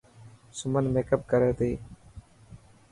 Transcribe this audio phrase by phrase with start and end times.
[0.57, 1.71] سمن ميڪپ ڪري تي.